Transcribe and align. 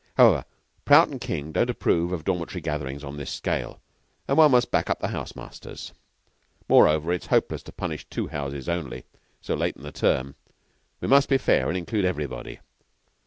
However, 0.17 0.45
Prout 0.83 1.09
and 1.09 1.21
King 1.21 1.51
don't 1.51 1.69
approve 1.69 2.11
of 2.11 2.23
dormitory 2.23 2.59
gatherings 2.59 3.03
on 3.03 3.17
this 3.17 3.29
scale, 3.29 3.79
and 4.27 4.35
one 4.35 4.49
must 4.49 4.71
back 4.71 4.89
up 4.89 4.99
the 4.99 5.09
house 5.09 5.35
masters. 5.35 5.93
Moreover, 6.67 7.13
it's 7.13 7.27
hopeless 7.27 7.61
to 7.61 7.71
punish 7.71 8.05
two 8.09 8.29
houses 8.29 8.67
only, 8.67 9.03
so 9.43 9.53
late 9.53 9.77
in 9.77 9.83
the 9.83 9.91
term. 9.91 10.33
We 11.01 11.07
must 11.07 11.29
be 11.29 11.37
fair 11.37 11.69
and 11.69 11.77
include 11.77 12.05
everybody. 12.05 12.61